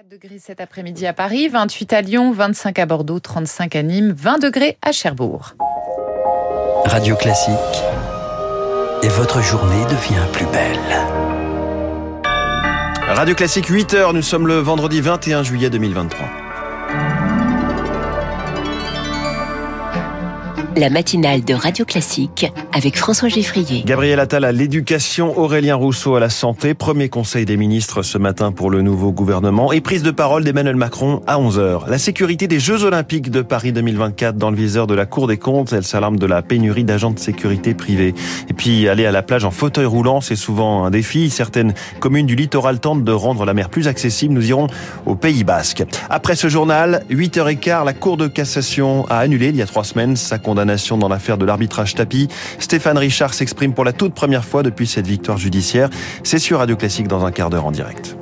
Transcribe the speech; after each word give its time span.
24 0.00 0.08
degrés 0.08 0.38
cet 0.38 0.62
après-midi 0.62 1.06
à 1.06 1.12
Paris, 1.12 1.48
28 1.48 1.92
à 1.92 2.00
Lyon, 2.00 2.32
25 2.32 2.78
à 2.78 2.86
Bordeaux, 2.86 3.20
35 3.20 3.76
à 3.76 3.82
Nîmes, 3.82 4.12
20 4.12 4.38
degrés 4.38 4.78
à 4.80 4.92
Cherbourg. 4.92 5.56
Radio 6.86 7.16
Classique. 7.16 7.54
Et 9.02 9.08
votre 9.08 9.42
journée 9.42 9.84
devient 9.84 10.24
plus 10.32 10.46
belle. 10.46 10.78
Radio 13.08 13.34
Classique 13.34 13.68
8h, 13.70 14.14
nous 14.14 14.22
sommes 14.22 14.46
le 14.46 14.54
vendredi 14.54 15.02
21 15.02 15.42
juillet 15.42 15.68
2023. 15.68 16.49
La 20.80 20.88
matinale 20.88 21.44
de 21.44 21.52
Radio 21.52 21.84
Classique 21.84 22.50
avec 22.72 22.96
François 22.96 23.28
Geffrier. 23.28 23.82
Gabriel 23.84 24.18
Attal 24.18 24.46
à 24.46 24.52
l'éducation, 24.52 25.38
Aurélien 25.38 25.74
Rousseau 25.74 26.14
à 26.14 26.20
la 26.20 26.30
santé, 26.30 26.72
premier 26.72 27.10
conseil 27.10 27.44
des 27.44 27.58
ministres 27.58 28.02
ce 28.02 28.16
matin 28.16 28.50
pour 28.50 28.70
le 28.70 28.80
nouveau 28.80 29.12
gouvernement 29.12 29.72
et 29.72 29.82
prise 29.82 30.02
de 30.02 30.10
parole 30.10 30.42
d'Emmanuel 30.42 30.76
Macron 30.76 31.20
à 31.26 31.38
11h. 31.38 31.86
La 31.86 31.98
sécurité 31.98 32.48
des 32.48 32.58
Jeux 32.58 32.82
Olympiques 32.84 33.30
de 33.30 33.42
Paris 33.42 33.72
2024 33.72 34.38
dans 34.38 34.50
le 34.50 34.56
viseur 34.56 34.86
de 34.86 34.94
la 34.94 35.04
Cour 35.04 35.26
des 35.26 35.36
comptes, 35.36 35.74
elle 35.74 35.84
s'alarme 35.84 36.18
de 36.18 36.24
la 36.24 36.40
pénurie 36.40 36.84
d'agents 36.84 37.10
de 37.10 37.18
sécurité 37.18 37.74
privés. 37.74 38.14
Et 38.48 38.54
puis 38.54 38.88
aller 38.88 39.04
à 39.04 39.12
la 39.12 39.22
plage 39.22 39.44
en 39.44 39.50
fauteuil 39.50 39.84
roulant, 39.84 40.22
c'est 40.22 40.34
souvent 40.34 40.84
un 40.84 40.90
défi. 40.90 41.28
Certaines 41.28 41.74
communes 41.98 42.26
du 42.26 42.36
littoral 42.36 42.80
tentent 42.80 43.04
de 43.04 43.12
rendre 43.12 43.44
la 43.44 43.52
mer 43.52 43.68
plus 43.68 43.86
accessible. 43.86 44.32
Nous 44.32 44.48
irons 44.48 44.68
au 45.04 45.14
Pays 45.14 45.44
Basque. 45.44 45.84
Après 46.08 46.36
ce 46.36 46.48
journal, 46.48 47.04
8h15, 47.10 47.84
la 47.84 47.92
Cour 47.92 48.16
de 48.16 48.28
cassation 48.28 49.04
a 49.10 49.18
annulé 49.18 49.48
il 49.48 49.56
y 49.56 49.62
a 49.62 49.66
trois 49.66 49.84
semaines 49.84 50.16
sa 50.16 50.38
condamnation 50.38 50.69
dans 50.98 51.08
l'affaire 51.08 51.38
de 51.38 51.44
l'arbitrage 51.44 51.94
tapis. 51.94 52.28
Stéphane 52.58 52.98
Richard 52.98 53.34
s'exprime 53.34 53.74
pour 53.74 53.84
la 53.84 53.92
toute 53.92 54.14
première 54.14 54.44
fois 54.44 54.62
depuis 54.62 54.86
cette 54.86 55.06
victoire 55.06 55.38
judiciaire. 55.38 55.90
C'est 56.22 56.38
sur 56.38 56.58
Radio 56.58 56.76
Classique 56.76 57.08
dans 57.08 57.24
un 57.24 57.32
quart 57.32 57.50
d'heure 57.50 57.66
en 57.66 57.72
direct. 57.72 58.16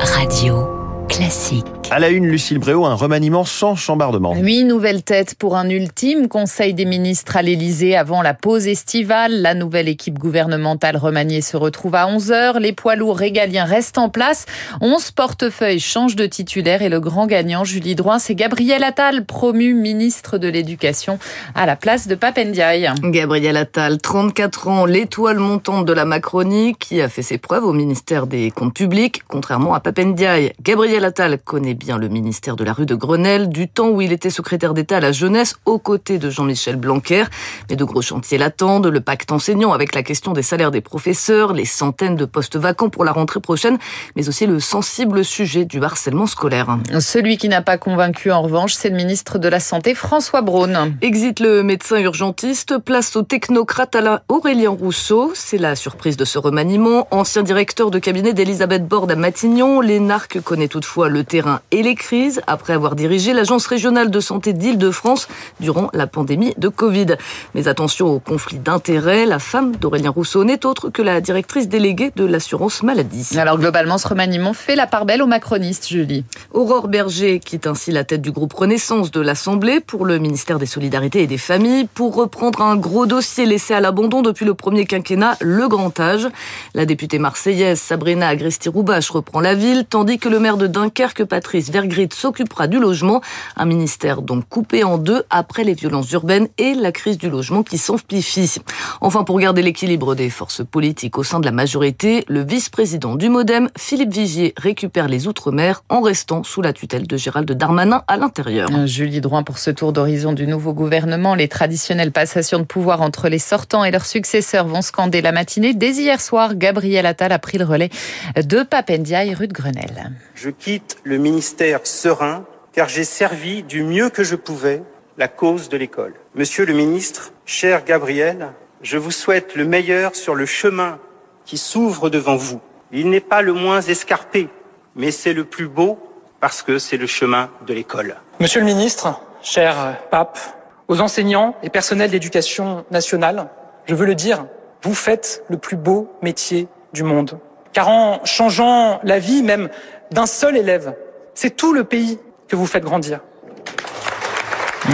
Radio 0.00 0.66
classique. 1.08 1.77
À 1.90 1.98
la 1.98 2.10
une, 2.10 2.26
Lucille 2.26 2.58
Bréau, 2.58 2.84
un 2.84 2.94
remaniement 2.94 3.46
sans 3.46 3.74
chambardement. 3.74 4.34
Oui, 4.38 4.62
nouvelle 4.62 5.02
tête 5.02 5.34
pour 5.36 5.56
un 5.56 5.70
ultime 5.70 6.28
conseil 6.28 6.74
des 6.74 6.84
ministres 6.84 7.38
à 7.38 7.40
l'Elysée 7.40 7.96
avant 7.96 8.20
la 8.20 8.34
pause 8.34 8.66
estivale. 8.66 9.40
La 9.40 9.54
nouvelle 9.54 9.88
équipe 9.88 10.18
gouvernementale 10.18 10.98
remaniée 10.98 11.40
se 11.40 11.56
retrouve 11.56 11.94
à 11.94 12.06
11h. 12.06 12.58
Les 12.58 12.74
poids 12.74 12.94
lourds 12.94 13.16
régaliens 13.16 13.64
restent 13.64 13.96
en 13.96 14.10
place. 14.10 14.44
11 14.82 15.12
portefeuilles 15.12 15.80
changent 15.80 16.14
de 16.14 16.26
titulaire 16.26 16.82
et 16.82 16.90
le 16.90 17.00
grand 17.00 17.26
gagnant, 17.26 17.64
Julie 17.64 17.94
Droin, 17.94 18.18
c'est 18.18 18.34
Gabriel 18.34 18.84
Attal, 18.84 19.24
promu 19.24 19.72
ministre 19.72 20.36
de 20.36 20.48
l'Éducation 20.48 21.18
à 21.54 21.64
la 21.64 21.74
place 21.74 22.06
de 22.06 22.14
Papendiaï. 22.14 22.92
Gabriel 23.02 23.56
Attal, 23.56 23.96
34 23.96 24.68
ans, 24.68 24.84
l'étoile 24.84 25.38
montante 25.38 25.86
de 25.86 25.94
la 25.94 26.04
Macronie 26.04 26.74
qui 26.78 27.00
a 27.00 27.08
fait 27.08 27.22
ses 27.22 27.38
preuves 27.38 27.64
au 27.64 27.72
ministère 27.72 28.26
des 28.26 28.50
Comptes 28.50 28.74
publics, 28.74 29.22
contrairement 29.26 29.72
à 29.72 29.80
Papendiaï. 29.80 30.52
Gabriel 30.60 31.06
Attal 31.06 31.38
connaît 31.38 31.77
bien 31.78 31.96
le 31.96 32.08
ministère 32.08 32.56
de 32.56 32.64
la 32.64 32.72
rue 32.72 32.86
de 32.86 32.94
Grenelle, 32.94 33.48
du 33.48 33.68
temps 33.68 33.88
où 33.88 34.00
il 34.00 34.12
était 34.12 34.30
secrétaire 34.30 34.74
d'État 34.74 34.96
à 34.96 35.00
la 35.00 35.12
jeunesse 35.12 35.54
aux 35.64 35.78
côtés 35.78 36.18
de 36.18 36.28
Jean-Michel 36.28 36.76
Blanquer. 36.76 37.24
Mais 37.70 37.76
de 37.76 37.84
gros 37.84 38.02
chantiers 38.02 38.36
l'attendent, 38.36 38.88
le 38.88 39.00
pacte 39.00 39.30
enseignant 39.32 39.72
avec 39.72 39.94
la 39.94 40.02
question 40.02 40.32
des 40.32 40.42
salaires 40.42 40.70
des 40.70 40.80
professeurs, 40.80 41.52
les 41.52 41.64
centaines 41.64 42.16
de 42.16 42.24
postes 42.24 42.56
vacants 42.56 42.90
pour 42.90 43.04
la 43.04 43.12
rentrée 43.12 43.40
prochaine, 43.40 43.78
mais 44.16 44.28
aussi 44.28 44.46
le 44.46 44.58
sensible 44.60 45.24
sujet 45.24 45.64
du 45.64 45.82
harcèlement 45.82 46.26
scolaire. 46.26 46.78
Celui 46.98 47.36
qui 47.36 47.48
n'a 47.48 47.62
pas 47.62 47.78
convaincu 47.78 48.32
en 48.32 48.42
revanche, 48.42 48.74
c'est 48.74 48.90
le 48.90 48.96
ministre 48.96 49.38
de 49.38 49.48
la 49.48 49.60
Santé, 49.60 49.94
François 49.94 50.42
Braun. 50.42 50.94
Exit 51.00 51.38
le 51.40 51.62
médecin 51.62 52.00
urgentiste, 52.00 52.78
place 52.78 53.14
au 53.14 53.22
technocrate 53.22 53.94
à 53.94 54.22
Aurélien 54.28 54.70
Rousseau. 54.70 55.30
C'est 55.34 55.58
la 55.58 55.76
surprise 55.76 56.16
de 56.16 56.24
ce 56.24 56.38
remaniement. 56.38 57.06
Ancien 57.10 57.42
directeur 57.42 57.90
de 57.90 57.98
cabinet 57.98 58.32
d'Elisabeth 58.32 58.86
Borde 58.86 59.12
à 59.12 59.16
Matignon, 59.16 59.80
l'énarque 59.80 60.40
connaît 60.40 60.68
toutefois 60.68 61.08
le 61.08 61.24
terrain 61.24 61.60
et 61.70 61.82
les 61.82 61.94
crises 61.94 62.40
après 62.46 62.72
avoir 62.72 62.94
dirigé 62.94 63.32
l'Agence 63.32 63.66
régionale 63.66 64.10
de 64.10 64.20
santé 64.20 64.52
d'Île-de-France 64.52 65.28
durant 65.60 65.90
la 65.92 66.06
pandémie 66.06 66.54
de 66.56 66.68
Covid. 66.68 67.16
Mais 67.54 67.68
attention 67.68 68.06
au 68.06 68.18
conflit 68.18 68.58
d'intérêts, 68.58 69.26
la 69.26 69.38
femme 69.38 69.76
d'Aurélien 69.76 70.10
Rousseau 70.10 70.44
n'est 70.44 70.64
autre 70.64 70.88
que 70.88 71.02
la 71.02 71.20
directrice 71.20 71.68
déléguée 71.68 72.12
de 72.16 72.24
l'assurance 72.24 72.82
maladie. 72.82 73.38
Alors 73.38 73.58
globalement, 73.58 73.98
ce 73.98 74.08
remaniement 74.08 74.52
fait 74.52 74.76
la 74.76 74.86
part 74.86 75.04
belle 75.04 75.22
aux 75.22 75.26
macronistes, 75.26 75.88
Julie. 75.88 76.24
Aurore 76.52 76.88
Berger 76.88 77.40
quitte 77.40 77.66
ainsi 77.66 77.92
la 77.92 78.04
tête 78.04 78.22
du 78.22 78.32
groupe 78.32 78.52
Renaissance 78.52 79.10
de 79.10 79.20
l'Assemblée 79.20 79.80
pour 79.80 80.06
le 80.06 80.18
ministère 80.18 80.58
des 80.58 80.66
Solidarités 80.66 81.22
et 81.22 81.26
des 81.26 81.38
Familles 81.38 81.86
pour 81.92 82.14
reprendre 82.14 82.62
un 82.62 82.76
gros 82.76 83.06
dossier 83.06 83.46
laissé 83.46 83.74
à 83.74 83.80
l'abandon 83.80 84.22
depuis 84.22 84.44
le 84.44 84.54
premier 84.54 84.86
quinquennat, 84.86 85.36
le 85.40 85.68
grand 85.68 85.98
âge. 86.00 86.28
La 86.74 86.86
députée 86.86 87.18
marseillaise 87.18 87.80
Sabrina 87.80 88.28
Agresti-Roubache 88.28 89.10
reprend 89.10 89.40
la 89.40 89.54
ville, 89.54 89.84
tandis 89.88 90.18
que 90.18 90.28
le 90.28 90.38
maire 90.38 90.56
de 90.56 90.66
Dunkerque, 90.66 91.24
Patrice 91.48 91.70
Vergrit, 91.70 92.10
s'occupera 92.12 92.66
du 92.66 92.78
logement. 92.78 93.22
Un 93.56 93.64
ministère 93.64 94.20
donc 94.20 94.46
coupé 94.50 94.84
en 94.84 94.98
deux 94.98 95.22
après 95.30 95.64
les 95.64 95.72
violences 95.72 96.12
urbaines 96.12 96.48
et 96.58 96.74
la 96.74 96.92
crise 96.92 97.16
du 97.16 97.30
logement 97.30 97.62
qui 97.62 97.78
s'amplifie. 97.78 98.56
Enfin, 99.00 99.24
pour 99.24 99.40
garder 99.40 99.62
l'équilibre 99.62 100.14
des 100.14 100.28
forces 100.28 100.60
politiques 100.62 101.16
au 101.16 101.22
sein 101.22 101.40
de 101.40 101.46
la 101.46 101.50
majorité, 101.50 102.22
le 102.28 102.44
vice-président 102.44 103.14
du 103.14 103.30
Modem, 103.30 103.70
Philippe 103.78 104.12
Vigier, 104.12 104.52
récupère 104.58 105.08
les 105.08 105.26
Outre-mer 105.26 105.84
en 105.88 106.02
restant 106.02 106.42
sous 106.42 106.60
la 106.60 106.74
tutelle 106.74 107.06
de 107.06 107.16
Gérald 107.16 107.50
Darmanin 107.50 108.02
à 108.08 108.18
l'intérieur. 108.18 108.68
Julie 108.84 109.22
Droin 109.22 109.42
pour 109.42 109.56
ce 109.56 109.70
tour 109.70 109.94
d'horizon 109.94 110.34
du 110.34 110.46
nouveau 110.46 110.74
gouvernement. 110.74 111.34
Les 111.34 111.48
traditionnelles 111.48 112.12
passations 112.12 112.58
de 112.58 112.64
pouvoir 112.64 113.00
entre 113.00 113.30
les 113.30 113.38
sortants 113.38 113.84
et 113.84 113.90
leurs 113.90 114.04
successeurs 114.04 114.66
vont 114.66 114.82
scander 114.82 115.22
la 115.22 115.32
matinée. 115.32 115.72
Dès 115.72 115.92
hier 115.92 116.20
soir, 116.20 116.56
Gabriel 116.56 117.06
Attal 117.06 117.32
a 117.32 117.38
pris 117.38 117.56
le 117.56 117.64
relais 117.64 117.88
de 118.36 118.62
Papendia 118.64 119.20
rue 119.34 119.48
de 119.48 119.54
Grenelle. 119.54 120.12
Je 120.34 120.50
quitte 120.50 120.98
le 121.04 121.16
ministère 121.16 121.37
serein 121.40 122.44
car 122.72 122.88
j'ai 122.88 123.04
servi 123.04 123.62
du 123.62 123.82
mieux 123.82 124.10
que 124.10 124.22
je 124.22 124.36
pouvais 124.36 124.82
la 125.16 125.28
cause 125.28 125.68
de 125.68 125.76
l'école. 125.76 126.14
Monsieur 126.34 126.64
le 126.64 126.72
ministre, 126.72 127.32
cher 127.44 127.84
Gabriel, 127.84 128.52
je 128.82 128.98
vous 128.98 129.10
souhaite 129.10 129.56
le 129.56 129.64
meilleur 129.64 130.14
sur 130.14 130.34
le 130.34 130.46
chemin 130.46 130.98
qui 131.44 131.58
s'ouvre 131.58 132.10
devant 132.10 132.36
vous. 132.36 132.60
Il 132.92 133.10
n'est 133.10 133.20
pas 133.20 133.42
le 133.42 133.52
moins 133.52 133.80
escarpé, 133.80 134.48
mais 134.94 135.10
c'est 135.10 135.32
le 135.32 135.44
plus 135.44 135.68
beau 135.68 135.98
parce 136.40 136.62
que 136.62 136.78
c'est 136.78 136.96
le 136.96 137.06
chemin 137.06 137.50
de 137.66 137.74
l'école. 137.74 138.16
Monsieur 138.38 138.60
le 138.60 138.66
ministre, 138.66 139.20
cher 139.42 139.96
pape, 140.10 140.38
aux 140.86 141.00
enseignants 141.00 141.56
et 141.62 141.70
personnels 141.70 142.10
d'éducation 142.10 142.84
nationale, 142.90 143.48
je 143.86 143.94
veux 143.94 144.06
le 144.06 144.14
dire, 144.14 144.46
vous 144.82 144.94
faites 144.94 145.42
le 145.48 145.58
plus 145.58 145.76
beau 145.76 146.08
métier 146.22 146.68
du 146.92 147.02
monde. 147.02 147.38
Car 147.72 147.88
en 147.88 148.24
changeant 148.24 149.00
la 149.02 149.18
vie 149.18 149.42
même 149.42 149.68
d'un 150.10 150.26
seul 150.26 150.56
élève, 150.56 150.94
c'est 151.40 151.54
tout 151.54 151.72
le 151.72 151.84
pays 151.84 152.18
que 152.48 152.56
vous 152.56 152.66
faites 152.66 152.82
grandir. 152.82 153.20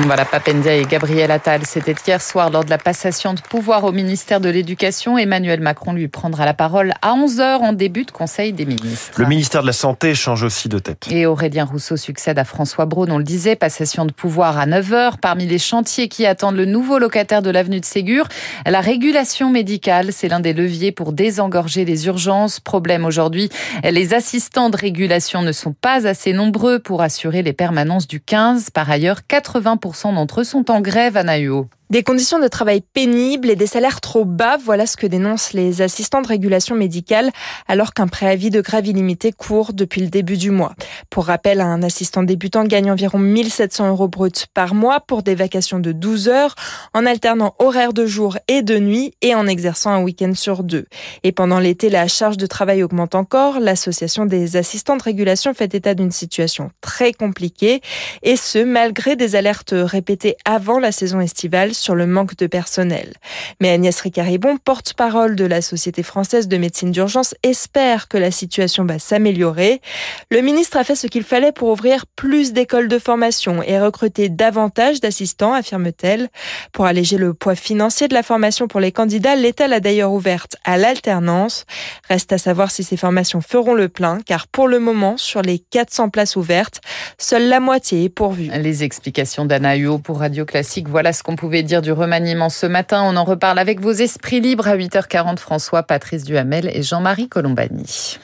Voilà, 0.02 0.24
Papendia 0.24 0.74
et 0.74 0.84
Gabriel 0.84 1.30
Attal, 1.30 1.62
c'était 1.64 1.94
hier 2.06 2.20
soir 2.20 2.50
lors 2.50 2.64
de 2.64 2.70
la 2.70 2.78
passation 2.78 3.32
de 3.32 3.40
pouvoir 3.40 3.84
au 3.84 3.92
ministère 3.92 4.40
de 4.40 4.50
l'Éducation. 4.50 5.16
Emmanuel 5.16 5.60
Macron 5.60 5.92
lui 5.92 6.08
prendra 6.08 6.44
la 6.44 6.52
parole 6.52 6.92
à 7.00 7.14
11h 7.14 7.58
en 7.60 7.72
début 7.72 8.04
de 8.04 8.10
Conseil 8.10 8.52
des 8.52 8.66
ministres. 8.66 9.18
Le 9.20 9.26
ministère 9.26 9.62
de 9.62 9.68
la 9.68 9.72
Santé 9.72 10.14
change 10.14 10.42
aussi 10.42 10.68
de 10.68 10.80
tête. 10.80 11.06
Et 11.10 11.26
Aurélien 11.26 11.64
Rousseau 11.64 11.96
succède 11.96 12.38
à 12.40 12.44
François 12.44 12.86
Braun, 12.86 13.10
on 13.12 13.18
le 13.18 13.24
disait, 13.24 13.54
passation 13.54 14.04
de 14.04 14.12
pouvoir 14.12 14.58
à 14.58 14.66
9h. 14.66 15.14
Parmi 15.22 15.46
les 15.46 15.60
chantiers 15.60 16.08
qui 16.08 16.26
attendent 16.26 16.56
le 16.56 16.66
nouveau 16.66 16.98
locataire 16.98 17.40
de 17.40 17.50
l'avenue 17.50 17.80
de 17.80 17.84
Ségur, 17.84 18.26
la 18.66 18.80
régulation 18.80 19.48
médicale, 19.48 20.12
c'est 20.12 20.28
l'un 20.28 20.40
des 20.40 20.52
leviers 20.52 20.92
pour 20.92 21.12
désengorger 21.12 21.84
les 21.84 22.06
urgences. 22.06 22.58
Problème 22.58 23.04
aujourd'hui, 23.04 23.48
les 23.84 24.12
assistants 24.12 24.70
de 24.70 24.76
régulation 24.76 25.42
ne 25.42 25.52
sont 25.52 25.72
pas 25.72 26.06
assez 26.06 26.32
nombreux 26.32 26.80
pour 26.80 27.00
assurer 27.00 27.42
les 27.42 27.52
permanences 27.52 28.08
du 28.08 28.20
15. 28.20 28.70
Par 28.70 28.90
ailleurs, 28.90 29.26
80 29.26 29.76
d'entre 29.92 30.40
eux 30.40 30.44
sont 30.44 30.70
en 30.70 30.80
grève 30.80 31.16
à 31.16 31.22
Naïo. 31.22 31.68
Des 31.94 32.02
conditions 32.02 32.40
de 32.40 32.48
travail 32.48 32.80
pénibles 32.80 33.48
et 33.48 33.54
des 33.54 33.68
salaires 33.68 34.00
trop 34.00 34.24
bas, 34.24 34.56
voilà 34.56 34.84
ce 34.84 34.96
que 34.96 35.06
dénoncent 35.06 35.52
les 35.52 35.80
assistants 35.80 36.22
de 36.22 36.26
régulation 36.26 36.74
médicale, 36.74 37.30
alors 37.68 37.94
qu'un 37.94 38.08
préavis 38.08 38.50
de 38.50 38.60
grève 38.60 38.88
illimité 38.88 39.30
court 39.30 39.72
depuis 39.72 40.00
le 40.00 40.08
début 40.08 40.36
du 40.36 40.50
mois. 40.50 40.74
Pour 41.08 41.26
rappel, 41.26 41.60
un 41.60 41.84
assistant 41.84 42.24
débutant 42.24 42.64
gagne 42.64 42.90
environ 42.90 43.20
1700 43.20 43.90
euros 43.90 44.08
bruts 44.08 44.32
par 44.54 44.74
mois 44.74 44.98
pour 44.98 45.22
des 45.22 45.36
vacations 45.36 45.78
de 45.78 45.92
12 45.92 46.26
heures, 46.26 46.56
en 46.94 47.06
alternant 47.06 47.54
horaires 47.60 47.92
de 47.92 48.06
jour 48.06 48.38
et 48.48 48.62
de 48.62 48.76
nuit 48.76 49.14
et 49.22 49.36
en 49.36 49.46
exerçant 49.46 49.90
un 49.90 50.02
week-end 50.02 50.34
sur 50.34 50.64
deux. 50.64 50.86
Et 51.22 51.30
pendant 51.30 51.60
l'été, 51.60 51.90
la 51.90 52.08
charge 52.08 52.38
de 52.38 52.46
travail 52.46 52.82
augmente 52.82 53.14
encore. 53.14 53.60
L'association 53.60 54.26
des 54.26 54.56
assistants 54.56 54.96
de 54.96 55.02
régulation 55.04 55.54
fait 55.54 55.72
état 55.76 55.94
d'une 55.94 56.10
situation 56.10 56.72
très 56.80 57.12
compliquée, 57.12 57.82
et 58.24 58.34
ce, 58.34 58.58
malgré 58.58 59.14
des 59.14 59.36
alertes 59.36 59.76
répétées 59.76 60.34
avant 60.44 60.80
la 60.80 60.90
saison 60.90 61.20
estivale 61.20 61.72
sur 61.84 61.94
le 61.94 62.06
manque 62.06 62.36
de 62.36 62.46
personnel. 62.46 63.12
Mais 63.60 63.70
Agnès 63.70 64.00
Ricaribon, 64.00 64.56
porte-parole 64.56 65.36
de 65.36 65.44
la 65.44 65.60
Société 65.60 66.02
française 66.02 66.48
de 66.48 66.56
médecine 66.56 66.90
d'urgence, 66.90 67.34
espère 67.42 68.08
que 68.08 68.16
la 68.16 68.30
situation 68.30 68.86
va 68.86 68.98
s'améliorer. 68.98 69.82
Le 70.30 70.40
ministre 70.40 70.78
a 70.78 70.84
fait 70.84 70.96
ce 70.96 71.06
qu'il 71.06 71.24
fallait 71.24 71.52
pour 71.52 71.68
ouvrir 71.68 72.06
plus 72.06 72.54
d'écoles 72.54 72.88
de 72.88 72.98
formation 72.98 73.62
et 73.62 73.78
recruter 73.78 74.30
davantage 74.30 75.00
d'assistants, 75.00 75.52
affirme-t-elle. 75.52 76.28
Pour 76.72 76.86
alléger 76.86 77.18
le 77.18 77.34
poids 77.34 77.54
financier 77.54 78.08
de 78.08 78.14
la 78.14 78.22
formation 78.22 78.66
pour 78.66 78.80
les 78.80 78.92
candidats, 78.92 79.36
l'État 79.36 79.68
l'a 79.68 79.80
d'ailleurs 79.80 80.12
ouverte 80.12 80.56
à 80.64 80.78
l'alternance. 80.78 81.66
Reste 82.08 82.32
à 82.32 82.38
savoir 82.38 82.70
si 82.70 82.82
ces 82.82 82.96
formations 82.96 83.42
feront 83.42 83.74
le 83.74 83.90
plein, 83.90 84.20
car 84.24 84.46
pour 84.48 84.68
le 84.68 84.78
moment, 84.78 85.18
sur 85.18 85.42
les 85.42 85.58
400 85.58 86.08
places 86.08 86.36
ouvertes, 86.36 86.80
seule 87.18 87.48
la 87.48 87.60
moitié 87.60 88.04
est 88.04 88.08
pourvue. 88.08 88.50
Les 88.54 88.84
explications 88.84 89.44
d'Anna 89.44 89.76
Huot 89.76 89.98
pour 89.98 90.20
Radio 90.20 90.46
Classique. 90.46 90.88
Voilà 90.88 91.12
ce 91.12 91.22
qu'on 91.22 91.36
pouvait 91.36 91.62
dire 91.62 91.73
du 91.82 91.92
remaniement 91.92 92.48
ce 92.48 92.66
matin. 92.66 93.02
On 93.04 93.16
en 93.16 93.24
reparle 93.24 93.58
avec 93.58 93.80
vos 93.80 93.92
esprits 93.92 94.40
libres 94.40 94.68
à 94.68 94.76
8h40. 94.76 95.38
François, 95.38 95.82
Patrice 95.82 96.24
Duhamel 96.24 96.70
et 96.74 96.82
Jean-Marie 96.82 97.28
Colombani. 97.28 98.18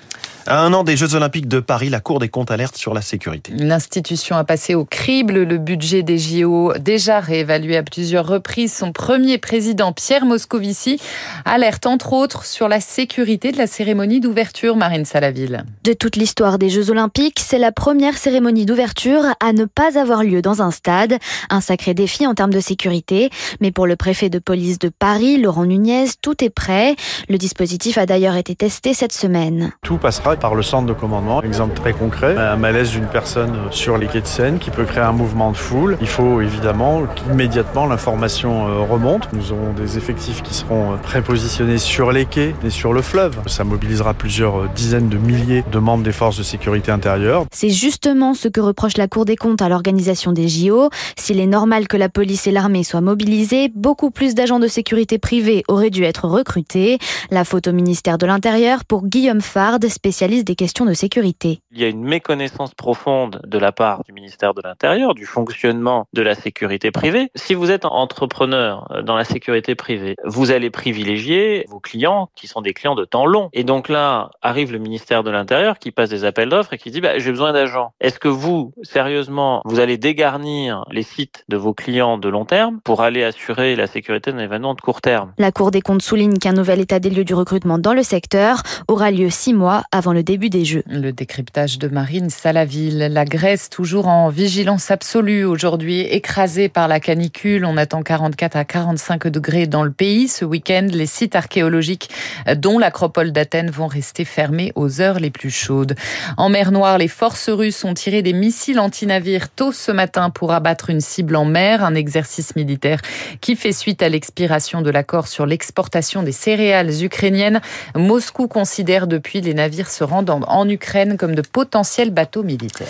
À 0.47 0.61
un 0.63 0.73
an 0.73 0.85
des 0.85 0.97
Jeux 0.97 1.15
Olympiques 1.15 1.49
de 1.49 1.61
Paris, 1.61 1.91
la 1.91 2.01
Cour 2.01 2.19
des 2.19 2.29
comptes 2.29 2.51
alerte 2.51 2.77
sur 2.77 2.95
la 2.95 3.03
sécurité. 3.03 3.53
L'institution 3.57 4.37
a 4.37 4.45
passé 4.45 4.75
au 4.75 4.85
crible 4.85 5.43
le 5.43 5.59
budget 5.59 6.03
des 6.03 6.19
JO, 6.19 6.73
déjà 6.79 7.21
réévalué 7.21 7.77
à 7.77 7.83
plusieurs 7.83 8.27
reprises. 8.27 8.73
Son 8.73 8.93
premier 8.93 9.39
président, 9.39 9.93
Pierre 9.93 10.25
Moscovici, 10.25 11.01
alerte 11.45 11.87
entre 11.87 12.13
autres 12.13 12.45
sur 12.45 12.69
la 12.69 12.81
sécurité 12.81 13.53
de 13.53 13.59
la 13.59 13.67
cérémonie 13.67 14.21
d'ouverture, 14.21 14.77
Marine 14.77 15.05
Salaville. 15.05 15.65
De 15.85 15.93
toute 15.93 16.17
l'histoire 16.17 16.59
des 16.59 16.71
Jeux 16.71 16.91
Olympiques, 16.91 17.41
c'est 17.41 17.59
la 17.59 17.73
première 17.73 18.17
cérémonie 18.17 18.67
d'ouverture 18.67 19.25
à 19.41 19.53
ne 19.53 19.67
pas 19.67 19.99
avoir 19.99 20.25
lieu 20.25 20.43
dans 20.43 20.63
un 20.63 20.71
stade. 20.71 21.19
Un 21.51 21.61
sacré 21.61 21.95
défi 21.95 22.27
en 22.27 22.35
termes 22.35 22.53
de 22.53 22.61
sécurité. 22.61 23.31
Mais 23.61 23.73
pour 23.73 23.87
le 23.87 23.97
préfet 23.97 24.31
de 24.31 24.39
police 24.39 24.79
de 24.79 24.89
Paris, 24.89 25.41
Laurent 25.41 25.67
Nunez, 25.67 26.07
tout 26.23 26.43
est 26.43 26.51
prêt. 26.51 26.97
Le 27.29 27.39
dispositif 27.39 27.99
a 27.99 28.07
d'ailleurs 28.07 28.37
été 28.37 28.55
testé 28.55 28.95
cette 28.95 29.13
semaine. 29.13 29.73
Tout 29.83 29.99
passera 29.99 30.30
par 30.37 30.55
le 30.55 30.63
centre 30.63 30.87
de 30.87 30.93
commandement. 30.93 31.43
Exemple 31.43 31.75
très 31.75 31.93
concret, 31.93 32.37
un 32.37 32.57
malaise 32.57 32.91
d'une 32.91 33.07
personne 33.07 33.57
sur 33.71 33.99
les 33.99 34.07
quais 34.07 34.21
de 34.21 34.27
Seine 34.27 34.59
qui 34.59 34.71
peut 34.71 34.85
créer 34.85 35.03
un 35.03 35.13
mouvement 35.13 35.51
de 35.51 35.57
foule. 35.57 35.97
Il 36.01 36.07
faut 36.07 36.41
évidemment 36.41 37.03
qu'immédiatement 37.15 37.87
l'information 37.87 38.69
euh, 38.69 38.81
remonte. 38.81 39.29
Nous 39.33 39.53
aurons 39.53 39.73
des 39.73 39.99
effectifs 39.99 40.43
qui 40.43 40.55
seront 40.55 40.93
euh, 40.93 40.97
prépositionnés 40.97 41.79
sur 41.79 42.13
les 42.13 42.27
quais 42.27 42.55
et 42.65 42.71
sur 42.71 42.93
le 42.93 43.03
fleuve. 43.03 43.37
Ça 43.47 43.65
mobilisera 43.65 44.15
plusieurs 44.15 44.61
euh, 44.61 44.69
dizaines 44.75 45.09
de 45.09 45.19
milliers 45.19 45.65
de 45.71 45.79
membres 45.79 46.05
des 46.05 46.13
forces 46.13 46.39
de 46.39 46.43
sécurité 46.43 46.93
intérieure. 46.93 47.45
C'est 47.53 47.71
justement 47.71 48.35
ce 48.35 48.49
que 48.49 48.61
reproche 48.61 48.97
la 48.97 49.09
Cour 49.09 49.25
des 49.25 49.37
comptes 49.37 49.63
à 49.63 49.69
l'organisation 49.69 50.33
des 50.33 50.49
JO. 50.49 50.91
S'il 51.17 51.41
est 51.41 51.47
normal 51.47 51.89
que 51.89 51.97
la 51.97 52.09
police 52.09 52.47
et 52.47 52.53
l'armée 52.53 52.85
soient 52.85 53.01
mobilisés, 53.01 53.71
beaucoup 53.75 54.11
plus 54.11 54.35
d'agents 54.35 54.61
de 54.61 54.69
sécurité 54.69 55.19
privés 55.19 55.65
auraient 55.69 55.91
dû 55.91 56.05
être 56.05 56.27
recrutés. 56.27 56.99
La 57.31 57.45
faute 57.45 57.67
au 57.67 57.73
ministère 57.73 58.19
de 58.19 58.27
l'Intérieur 58.27 58.85
pour 58.85 59.07
Guillaume 59.07 59.41
Fard, 59.41 59.79
spécialiste 59.89 60.20
des 60.21 60.55
questions 60.55 60.85
de 60.85 60.93
sécurité. 60.93 61.61
Il 61.73 61.81
y 61.81 61.85
a 61.85 61.89
une 61.89 62.05
méconnaissance 62.05 62.75
profonde 62.75 63.41
de 63.47 63.59
la 63.59 63.73
part 63.73 64.05
du 64.05 64.13
ministère 64.13 64.53
de 64.53 64.61
l'Intérieur 64.63 65.15
du 65.15 65.25
fonctionnement 65.25 66.07
de 66.13 66.21
la 66.21 66.35
sécurité 66.35 66.91
privée. 66.91 67.31
Si 67.35 67.55
vous 67.55 67.71
êtes 67.71 67.87
entrepreneur 67.87 68.87
dans 69.03 69.17
la 69.17 69.25
sécurité 69.25 69.75
privée, 69.75 70.17
vous 70.25 70.51
allez 70.51 70.69
privilégier 70.69 71.65
vos 71.71 71.81
clients 71.81 72.29
qui 72.37 72.49
sont 72.49 72.61
des 72.61 72.75
clients 72.75 72.95
de 72.95 73.07
temps 73.07 73.25
long. 73.25 73.49
Et 73.55 73.65
donc 73.65 73.89
là, 73.89 74.31
arrive 74.43 74.73
le 74.73 74.79
ministère 74.79 75.23
de 75.23 75.31
l'Intérieur 75.31 75.79
qui 75.79 75.91
passe 75.91 76.11
des 76.11 76.27
appels 76.27 76.51
d'offres 76.51 76.75
et 76.75 76.79
qui 76.79 76.91
dit 76.91 77.01
bah, 77.01 77.19
j'ai 77.19 77.31
besoin 77.31 77.55
d'agents. 77.55 77.93
Est-ce 78.01 78.19
que 78.19 78.29
vous, 78.29 78.73
sérieusement, 78.83 79.63
vous 79.65 79.81
allez 79.81 79.97
dégarnir 79.97 80.85
les 80.91 81.03
sites 81.03 81.45
de 81.49 81.57
vos 81.57 81.73
clients 81.73 82.19
de 82.19 82.29
long 82.29 82.45
terme 82.45 82.81
pour 82.85 83.01
aller 83.01 83.25
assurer 83.25 83.75
la 83.75 83.87
sécurité 83.87 84.33
d'un 84.33 84.39
événement 84.39 84.75
de 84.75 84.83
court 84.83 85.01
terme? 85.01 85.33
La 85.39 85.51
Cour 85.51 85.71
des 85.71 85.81
comptes 85.81 86.03
souligne 86.03 86.37
qu'un 86.37 86.53
nouvel 86.53 86.81
état 86.81 87.01
des 87.01 87.09
lieux 87.09 87.25
du 87.25 87.35
recrutement 87.35 87.79
dans 87.79 87.95
le 87.95 88.03
secteur 88.03 88.63
aura 88.87 89.11
lieu 89.11 89.31
six 89.31 89.55
mois 89.55 89.83
avant 89.93 90.10
le 90.13 90.23
début 90.23 90.51
des 90.51 90.65
Jeux. 90.65 90.83
Le 90.87 91.13
décryptage 91.13 91.79
de 91.79 91.89
Marine 91.89 92.31
Salaville. 92.31 93.09
La 93.11 93.25
Grèce 93.25 93.71
toujours 93.71 94.09
en 94.09 94.29
vigilance 94.29 94.91
absolue 94.91 95.45
aujourd'hui, 95.45 96.01
écrasée 96.01 96.69
par 96.69 96.89
la 96.89 97.01
canicule. 97.01 97.65
On 97.65 97.77
attend 97.77 98.03
44 98.03 98.57
à 98.57 98.65
45 98.65 99.29
degrés 99.29 99.67
dans 99.67 99.85
le 99.85 99.91
pays. 99.91 100.29
Ce 100.29 100.45
week-end, 100.45 100.87
les 100.91 101.07
sites 101.07 101.37
archéologiques, 101.37 102.11
dont 102.57 102.79
l'acropole 102.79 103.33
d'Athènes, 103.33 103.71
vont 103.71 103.87
rester 103.87 104.25
fermés 104.25 104.73
aux 104.75 105.01
heures 105.01 105.21
les 105.21 105.31
plus 105.31 105.51
chaudes. 105.51 105.95
En 106.37 106.49
mer 106.49 106.73
Noire, 106.73 106.99
les 106.99 107.09
forces 107.09 107.49
russes 107.49 107.85
ont 107.85 107.95
tiré 107.95 108.23
des 108.23 108.33
missiles 108.33 108.81
anti-navires 108.81 109.49
tôt 109.49 109.73
ce 109.73 109.93
matin 109.93 110.31
pour 110.31 110.53
abattre 110.53 110.91
une 110.91 111.01
cible 111.01 111.37
en 111.37 111.45
mer, 111.45 111.85
un 111.85 111.95
exercice 111.95 112.57
militaire 112.57 113.01
qui 113.41 113.57
fait 113.57 113.73
suite 113.73 114.03
à 114.03 114.09
l'expiration 114.09 114.83
de 114.83 114.91
l'accord 114.91 115.29
sur 115.29 115.47
l'exportation 115.47 116.23
des 116.23 116.33
céréales 116.33 117.05
ukrainiennes. 117.05 117.61
Moscou 117.95 118.49
considère 118.49 119.07
depuis 119.07 119.41
les 119.41 119.55
navires 119.55 119.91
se 120.01 120.05
rendant 120.05 120.41
en 120.49 120.67
Ukraine 120.67 121.19
comme 121.19 121.35
de 121.35 121.43
potentiels 121.43 122.11
bateaux 122.11 122.43
militaires. 122.43 122.87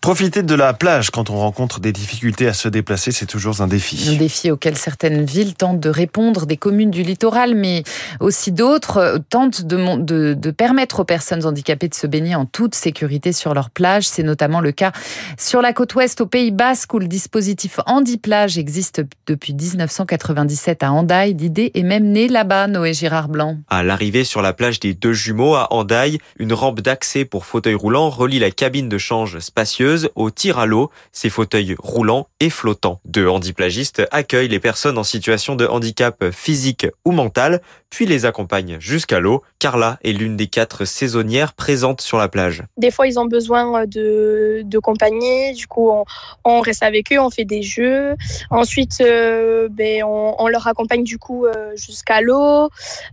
Profiter 0.00 0.42
de 0.42 0.54
la 0.54 0.72
plage 0.72 1.10
quand 1.10 1.28
on 1.28 1.36
rencontre 1.36 1.80
des 1.80 1.92
difficultés 1.92 2.46
à 2.48 2.54
se 2.54 2.68
déplacer, 2.68 3.12
c'est 3.12 3.26
toujours 3.26 3.60
un 3.60 3.66
défi. 3.66 4.08
Un 4.08 4.16
défi 4.16 4.50
auquel 4.50 4.76
certaines 4.76 5.24
villes 5.24 5.54
tentent 5.54 5.80
de 5.80 5.90
répondre, 5.90 6.46
des 6.46 6.56
communes 6.56 6.90
du 6.90 7.02
littoral, 7.02 7.54
mais 7.54 7.82
aussi 8.20 8.52
d'autres 8.52 9.20
tentent 9.28 9.62
de, 9.62 10.00
de, 10.00 10.32
de, 10.32 10.50
permettre 10.50 11.00
aux 11.00 11.04
personnes 11.04 11.44
handicapées 11.44 11.88
de 11.88 11.94
se 11.94 12.06
baigner 12.06 12.34
en 12.34 12.46
toute 12.46 12.74
sécurité 12.74 13.32
sur 13.34 13.52
leur 13.52 13.68
plage. 13.68 14.08
C'est 14.08 14.22
notamment 14.22 14.60
le 14.60 14.72
cas 14.72 14.92
sur 15.36 15.60
la 15.60 15.74
côte 15.74 15.94
ouest 15.96 16.20
au 16.22 16.26
Pays 16.26 16.52
Basque 16.52 16.94
où 16.94 16.98
le 16.98 17.08
dispositif 17.08 17.80
Handi-Plage 17.84 18.56
existe 18.56 19.02
depuis 19.26 19.52
1997 19.52 20.82
à 20.84 20.92
Handaï. 20.92 21.34
L'idée 21.34 21.72
est 21.74 21.82
même 21.82 22.04
née 22.04 22.28
là-bas, 22.28 22.68
Noé 22.68 22.94
Girard 22.94 23.28
Blanc. 23.28 23.58
À 23.68 23.82
l'arrivée 23.82 24.24
sur 24.24 24.40
la 24.40 24.54
plage 24.54 24.80
des 24.80 24.94
deux 24.94 25.12
jumeaux 25.12 25.56
à 25.56 25.72
Handaï, 25.74 26.18
une 26.38 26.52
rampe 26.52 26.80
d'accès 26.80 27.24
pour 27.24 27.44
fauteuil 27.44 27.74
roulant 27.74 28.10
relie 28.10 28.38
la 28.38 28.50
cabine 28.50 28.88
de 28.88 28.98
change 28.98 29.38
spacieuse 29.38 30.10
au 30.14 30.30
tir 30.30 30.58
à 30.58 30.66
l'eau, 30.66 30.90
ces 31.12 31.30
fauteuils 31.30 31.74
roulants 31.78 32.28
et 32.40 32.50
flottants. 32.50 33.00
Deux 33.04 33.28
handiplagistes 33.28 34.02
accueillent 34.10 34.48
les 34.48 34.60
personnes 34.60 34.98
en 34.98 35.04
situation 35.04 35.56
de 35.56 35.66
handicap 35.66 36.30
physique 36.30 36.86
ou 37.04 37.12
mental, 37.12 37.60
puis 37.90 38.06
les 38.06 38.26
accompagnent 38.26 38.78
jusqu'à 38.80 39.20
l'eau. 39.20 39.42
Carla 39.58 39.98
est 40.04 40.12
l'une 40.12 40.36
des 40.36 40.46
quatre 40.46 40.84
saisonnières 40.84 41.52
présentes 41.52 42.00
sur 42.00 42.16
la 42.16 42.28
plage. 42.28 42.62
Des 42.76 42.90
fois, 42.90 43.08
ils 43.08 43.18
ont 43.18 43.26
besoin 43.26 43.86
de, 43.86 44.62
de 44.64 44.78
compagnie, 44.78 45.52
du 45.52 45.66
coup, 45.66 45.90
on, 45.90 46.04
on, 46.44 46.60
reste 46.60 46.82
avec 46.84 47.12
eux, 47.12 47.18
on 47.18 47.30
fait 47.30 47.44
des 47.44 47.62
jeux. 47.62 48.14
Ensuite, 48.50 49.00
euh, 49.00 49.68
ben, 49.70 50.04
on, 50.04 50.36
on, 50.38 50.46
leur 50.46 50.66
accompagne 50.68 51.02
du 51.02 51.18
coup 51.18 51.46
euh, 51.46 51.72
jusqu'à 51.76 52.20
l'eau. 52.20 52.68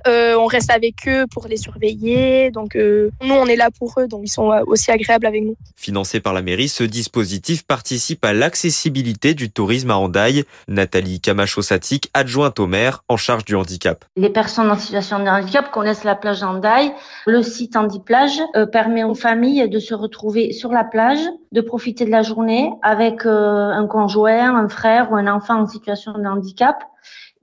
Euh, 0.08 0.36
on 0.38 0.46
reste 0.46 0.70
avec 0.70 1.08
eux 1.08 1.26
pour 1.32 1.48
les 1.48 1.58
surveiller. 1.58 2.52
Donc, 2.52 2.76
euh, 2.76 3.10
nous, 3.24 3.34
on 3.34 3.48
est 3.48 3.56
là 3.56 3.70
pour 3.72 3.96
eux, 4.00 4.08
donc 4.08 4.22
ils 4.24 4.32
sont 4.32 4.52
aussi 4.68 4.92
agréables 4.92 5.26
avec 5.26 5.44
nous. 5.44 5.56
Financé 5.76 6.20
par 6.20 6.34
la 6.34 6.44
mairie, 6.44 6.70
ce 6.70 6.84
dispositif 6.84 7.64
participe 7.64 8.24
à 8.24 8.34
l'accessibilité 8.34 9.34
du 9.34 9.50
tourisme 9.50 9.90
à 9.90 9.98
Handaï. 9.98 10.44
Nathalie 10.68 11.20
Camacho-Satic, 11.20 12.12
adjointe 12.14 12.60
au 12.60 12.68
maire 12.68 13.04
en 13.10 13.18
charge 13.18 13.46
du 13.46 13.56
handicap. 13.56 14.06
Les 14.16 14.30
personnes 14.30 14.70
en 14.70 14.78
situation 14.78 15.20
de 15.20 15.28
handicap 15.28 15.72
connaissent 15.72 16.04
la 16.04 16.16
plage 16.16 16.35
Le 17.26 17.42
site 17.42 17.76
Handiplage 17.76 18.42
euh, 18.56 18.66
permet 18.66 19.04
aux 19.04 19.16
familles 19.16 19.70
de 19.70 19.80
se 19.80 19.94
retrouver 19.94 20.52
sur 20.52 20.72
la 20.72 20.84
plage, 20.84 21.20
de 21.52 21.62
profiter 21.62 22.06
de 22.06 22.12
la 22.12 22.22
journée 22.22 22.72
avec 22.82 23.26
euh, 23.26 23.70
un 23.70 23.88
conjoint, 23.88 24.56
un 24.56 24.68
frère 24.68 25.12
ou 25.12 25.16
un 25.16 25.28
enfant 25.28 25.62
en 25.62 25.68
situation 25.68 26.14
de 26.14 26.26
handicap 26.26 26.78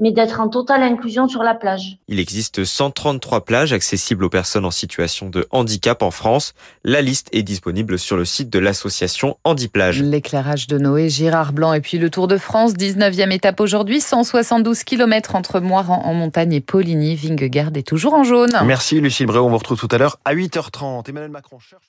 mais 0.02 0.10
d'être 0.10 0.40
en 0.40 0.48
totale 0.48 0.82
inclusion 0.82 1.28
sur 1.28 1.44
la 1.44 1.54
plage. 1.54 1.96
Il 2.08 2.18
existe 2.18 2.64
133 2.64 3.44
plages 3.44 3.72
accessibles 3.72 4.24
aux 4.24 4.28
personnes 4.28 4.64
en 4.64 4.72
situation 4.72 5.30
de 5.30 5.46
handicap 5.52 6.02
en 6.02 6.10
France. 6.10 6.54
La 6.82 7.00
liste 7.02 7.28
est 7.30 7.44
disponible 7.44 8.00
sur 8.00 8.16
le 8.16 8.24
site 8.24 8.50
de 8.50 8.58
l'association 8.58 9.38
Handiplage. 9.44 10.02
L'éclairage 10.02 10.66
de 10.66 10.76
Noé, 10.76 11.08
Girard 11.08 11.52
Blanc 11.52 11.72
et 11.72 11.80
puis 11.80 11.98
le 11.98 12.10
Tour 12.10 12.26
de 12.26 12.36
France, 12.36 12.72
19e 12.72 13.30
étape 13.30 13.60
aujourd'hui, 13.60 14.00
172 14.00 14.82
km 14.82 15.36
entre 15.36 15.60
Moiran 15.60 16.02
en 16.04 16.14
montagne 16.14 16.52
et 16.52 16.60
Poligny. 16.60 17.14
Vingegaard 17.14 17.70
est 17.76 17.86
toujours 17.86 18.14
en 18.14 18.24
jaune. 18.24 18.50
Merci 18.66 19.00
Lucie 19.00 19.24
Bré, 19.24 19.38
on 19.38 19.50
vous 19.50 19.58
retrouve 19.58 19.78
tout 19.78 19.88
à 19.92 19.98
l'heure 19.98 20.18
à 20.24 20.34
8h30. 20.34 21.08
Emmanuel 21.08 21.30
Macron 21.30 21.60
cherche... 21.60 21.84